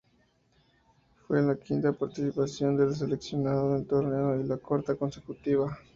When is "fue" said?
1.27-1.43